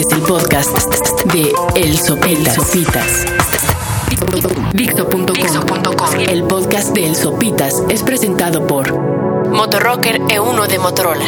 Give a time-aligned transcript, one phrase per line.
[0.00, 0.70] Es el podcast
[1.34, 2.54] de El Sopitas.
[2.54, 3.26] Sopitas.
[4.72, 6.20] Dixo.com.
[6.26, 8.98] El podcast de El Sopitas es presentado por
[9.50, 11.24] Motorrocker E1 de Motorola.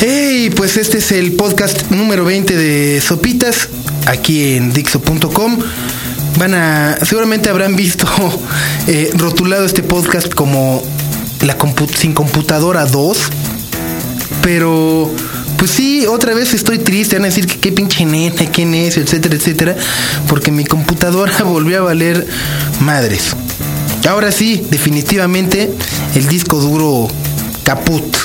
[0.00, 3.68] Hey, pues este es el podcast número 20 de Sopitas,
[4.06, 5.58] aquí en Dixo.com.
[6.38, 8.06] Van a, seguramente habrán visto
[8.86, 10.82] eh, rotulado este podcast como
[11.42, 13.18] la compu- sin computadora 2,
[14.42, 15.10] pero
[15.56, 18.96] pues sí, otra vez estoy triste, van a decir que qué pinche neta, quién es,
[18.96, 19.76] etcétera, etcétera,
[20.28, 22.26] porque mi computadora volvió a valer
[22.80, 23.34] madres.
[24.08, 25.72] Ahora sí, definitivamente
[26.14, 27.08] el disco duro
[27.64, 28.16] caput.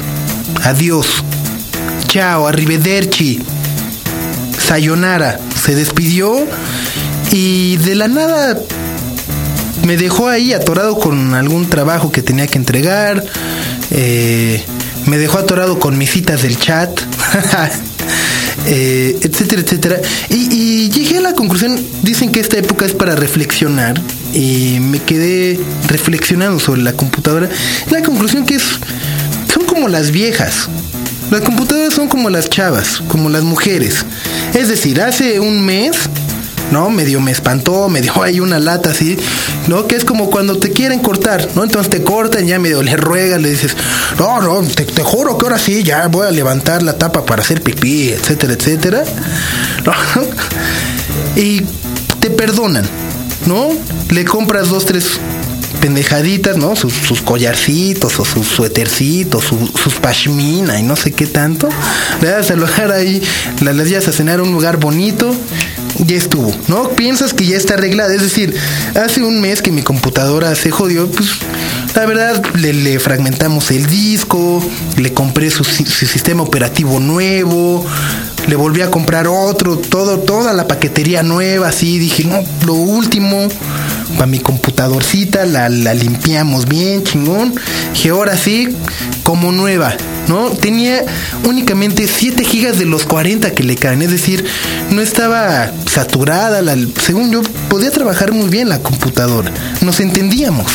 [0.64, 1.08] Adiós.
[2.08, 3.40] Chao, arrivederci.
[4.60, 5.40] Sayonara.
[5.60, 6.46] Se despidió
[7.32, 8.60] y de la nada
[9.86, 13.24] me dejó ahí atorado con algún trabajo que tenía que entregar.
[13.92, 14.64] eh,
[15.06, 16.90] me dejó atorado con mis citas del chat.
[18.68, 20.02] eh, etcétera, etcétera.
[20.30, 24.00] Y, y llegué a la conclusión, dicen que esta época es para reflexionar.
[24.34, 27.50] Y me quedé reflexionando sobre la computadora.
[27.90, 28.64] La conclusión que es,
[29.52, 30.70] son como las viejas.
[31.32, 34.06] Las computadoras son como las chavas, como las mujeres.
[34.54, 35.96] Es decir, hace un mes
[36.72, 36.90] ¿no?
[36.90, 39.18] Medio me espantó, me dio ahí una lata así,
[39.68, 39.86] ¿no?
[39.88, 41.64] Que es como cuando te quieren cortar, ¿no?
[41.64, 43.76] Entonces te cortan, ya medio le ruegas, le dices,
[44.18, 47.42] no, no, te, te juro que ahora sí, ya voy a levantar la tapa para
[47.44, 49.04] hacer pipí, etcétera, etcétera.
[51.36, 51.62] Y
[52.20, 52.86] te perdonan,
[53.46, 53.70] ¿no?
[54.10, 55.06] Le compras dos, tres
[55.80, 56.76] pendejaditas, ¿no?
[56.76, 61.70] Sus, sus collarcitos o sus suétercitos, su- sus pashmina y no sé qué tanto.
[62.22, 63.22] Le das al lugar ahí,
[63.62, 65.34] la- las llevas a cenar a un lugar bonito,
[66.06, 66.90] ya estuvo, ¿no?
[66.90, 68.14] Piensas que ya está arreglada.
[68.14, 68.56] Es decir,
[68.96, 71.30] hace un mes que mi computadora se jodió, pues
[71.96, 74.64] la verdad le, fragmentamos el disco,
[74.98, 77.86] le compré su sistema operativo nuevo,
[78.48, 83.48] le volví a comprar otro, todo, toda la paquetería nueva, así dije, no, lo último
[84.14, 87.54] para mi computadorcita, la, la limpiamos bien, chingón.
[87.94, 88.70] Dije, ahora sí,
[89.24, 89.96] como nueva,
[90.28, 90.50] ¿no?
[90.50, 91.06] Tenía
[91.48, 94.46] únicamente 7 gigas de los 40 que le caen, es decir,
[94.90, 96.62] no estaba saturada,
[97.04, 99.52] según yo, podía trabajar muy bien la computadora,
[99.82, 100.68] nos entendíamos.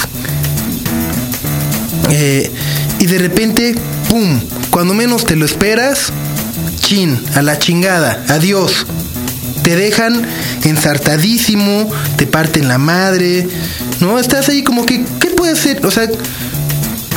[2.11, 2.51] Eh,
[2.99, 3.75] y de repente,
[4.09, 4.41] ¡pum!
[4.71, 6.13] Cuando menos te lo esperas,
[6.87, 8.87] chin, a la chingada, adiós.
[9.65, 10.25] Te dejan
[10.63, 13.49] ensartadísimo, te parten la madre,
[13.99, 14.21] ¿no?
[14.21, 15.85] Estás ahí como que, ¿qué puedes hacer?
[15.85, 16.09] O sea,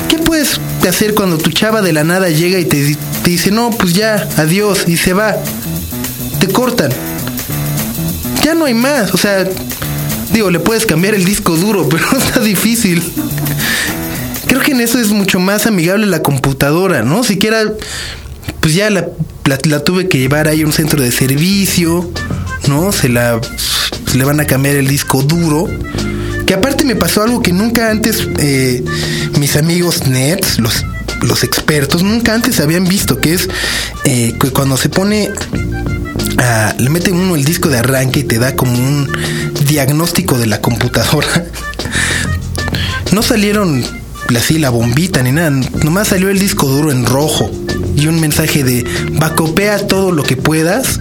[0.07, 0.59] ¿qué puedes
[0.89, 4.27] hacer cuando tu chava de la nada llega y te, te dice, no, pues ya,
[4.37, 5.35] adiós, y se va?
[6.39, 6.91] Te cortan.
[8.43, 9.47] Ya no hay más, o sea,
[10.33, 13.03] digo, le puedes cambiar el disco duro, pero está difícil.
[14.47, 17.23] Creo que en eso es mucho más amigable la computadora, ¿no?
[17.23, 17.65] Siquiera,
[18.61, 19.05] pues ya la,
[19.57, 22.11] la- tuve que llevar ahí a un centro de servicio,
[22.67, 22.91] ¿no?
[22.91, 23.39] Se la
[24.13, 25.67] le van a cambiar el disco duro.
[26.45, 28.83] Que aparte me pasó algo que nunca antes eh,
[29.39, 30.83] mis amigos nets, los,
[31.21, 33.47] los expertos, nunca antes habían visto, que es
[34.05, 35.29] eh, cuando se pone
[36.79, 39.11] le mete uno el disco de arranque y te da como un
[39.67, 41.45] diagnóstico de la computadora.
[43.11, 43.83] No salieron
[44.37, 47.49] así la bombita ni nada, nomás salió el disco duro en rojo
[47.95, 50.99] y un mensaje de bacopea todo lo que puedas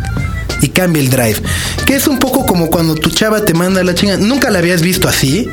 [0.61, 1.41] y cambia el drive.
[1.87, 4.83] Que es un poco como cuando tu chava te manda la chinga, nunca la habías
[4.83, 5.49] visto así.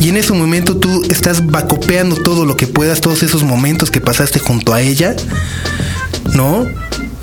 [0.00, 4.00] Y en ese momento tú estás bacopeando todo lo que puedas, todos esos momentos que
[4.00, 5.14] pasaste junto a ella,
[6.34, 6.66] ¿no?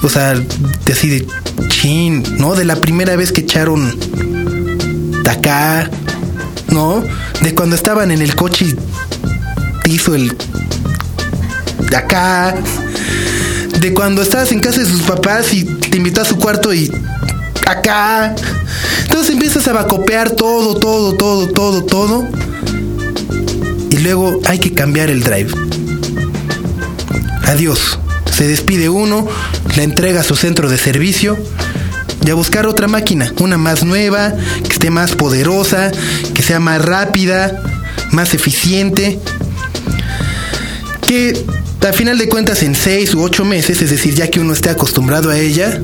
[0.02, 1.28] O sea, de así de
[1.68, 2.56] chin, ¿no?
[2.56, 3.96] De la primera vez que echaron
[5.32, 5.90] acá,
[6.70, 7.04] ¿no?
[7.42, 8.76] De cuando estaban en el coche y
[9.84, 10.36] te hizo el
[11.90, 12.56] de acá.
[13.80, 16.92] De cuando estabas en casa de sus papás y te invitó a su cuarto y
[17.68, 18.36] acá.
[19.04, 22.28] Entonces empiezas a vacopear todo, todo, todo, todo, todo.
[23.90, 25.52] Y luego hay que cambiar el drive.
[27.46, 28.00] Adiós.
[28.32, 29.28] Se despide uno,
[29.76, 31.38] la entrega a su centro de servicio
[32.26, 34.34] y a buscar otra máquina, una más nueva,
[34.64, 35.92] que esté más poderosa,
[36.34, 37.62] que sea más rápida,
[38.12, 39.20] más eficiente.
[41.06, 41.44] Que
[41.90, 44.70] a final de cuentas en seis u ocho meses, es decir, ya que uno esté
[44.70, 45.82] acostumbrado a ella,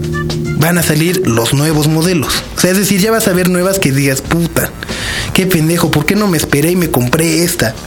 [0.60, 2.44] van a salir los nuevos modelos.
[2.56, 4.70] O sea, es decir, ya vas a ver nuevas que digas, puta,
[5.34, 7.74] qué pendejo, ¿por qué no me esperé y me compré esta?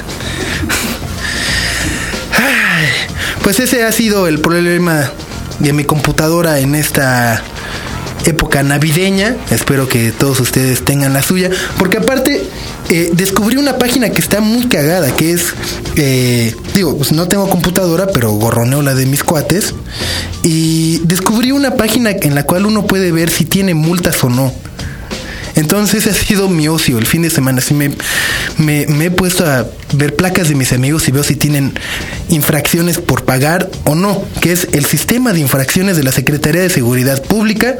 [3.42, 5.10] Pues ese ha sido el problema
[5.60, 7.42] de mi computadora en esta
[8.26, 9.36] época navideña.
[9.50, 11.50] Espero que todos ustedes tengan la suya.
[11.78, 12.42] Porque aparte,
[12.90, 15.54] eh, descubrí una página que está muy cagada, que es,
[15.96, 19.74] eh, digo, pues no tengo computadora, pero gorroneo la de mis cuates.
[20.42, 24.52] Y descubrí una página en la cual uno puede ver si tiene multas o no.
[25.54, 27.62] Entonces ha sido mi ocio el fin de semana.
[27.70, 27.90] Me,
[28.86, 31.72] me, he puesto a ver placas de mis amigos y veo si tienen
[32.28, 36.70] infracciones por pagar o no, que es el sistema de infracciones de la Secretaría de
[36.70, 37.76] Seguridad Pública,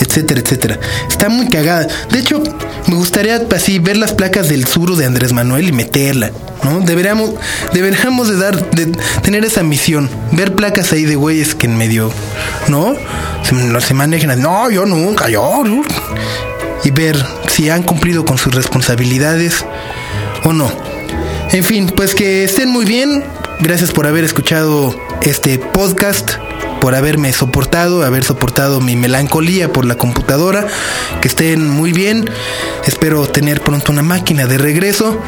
[0.00, 0.80] etcétera, etcétera.
[1.08, 1.86] Está muy cagada.
[2.10, 2.42] De hecho,
[2.88, 6.32] me gustaría así ver las placas del suro de Andrés Manuel y meterla,
[6.64, 6.80] ¿no?
[6.80, 7.30] Deberíamos,
[7.72, 8.86] deberíamos de dar, de
[9.22, 12.10] tener esa misión, ver placas ahí de güeyes que en medio,
[12.66, 12.96] ¿no?
[13.44, 15.62] Se, se manejan, no, yo nunca, yo,
[16.82, 17.16] y ver
[17.46, 19.64] si han cumplido con sus responsabilidades
[20.42, 20.68] o no.
[21.52, 23.22] En fin, pues que estén muy bien.
[23.60, 26.32] Gracias por haber escuchado este podcast
[26.80, 30.66] por haberme soportado, haber soportado mi melancolía por la computadora.
[31.20, 32.28] Que estén muy bien.
[32.86, 35.20] Espero tener pronto una máquina de regreso.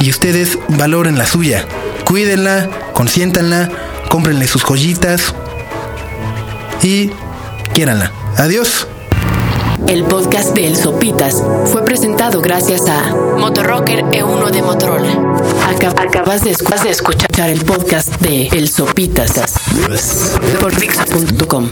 [0.00, 1.66] Y ustedes valoren la suya.
[2.04, 3.70] Cuídenla, consiéntanla,
[4.08, 5.34] cómprenle sus joyitas.
[6.82, 7.10] Y
[7.74, 8.12] quiéranla.
[8.36, 8.86] Adiós.
[9.88, 15.10] El podcast de El Sopitas fue presentado gracias a Motorrocker E1 de Motorola.
[15.96, 16.50] Acabas de,
[16.90, 19.32] escuchar el podcast de El Sopitas
[20.60, 21.70] por Fix.com.